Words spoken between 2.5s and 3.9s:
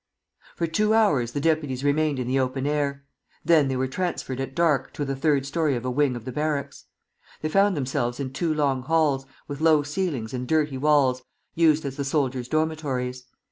air; then they were